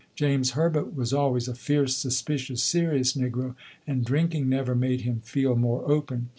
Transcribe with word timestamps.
James 0.15 0.53
Herbert 0.57 0.95
was 0.95 1.13
always 1.13 1.47
a 1.47 1.53
fierce, 1.53 1.95
suspicious, 1.95 2.63
serious 2.63 3.13
negro, 3.13 3.53
and 3.85 4.03
drinking 4.03 4.49
never 4.49 4.73
made 4.73 5.01
him 5.01 5.21
feel 5.23 5.55
more 5.55 5.83
open. 5.87 6.29